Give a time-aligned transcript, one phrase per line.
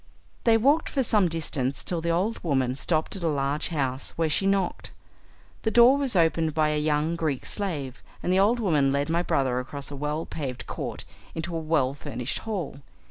[0.45, 4.29] They walked for some distance till the old woman stopped at a large house, where
[4.29, 4.89] she knocked.
[5.61, 9.21] The door was opened by a young Greek slave, and the old woman led my
[9.21, 12.79] brother across a well paved court into a well furnished hall.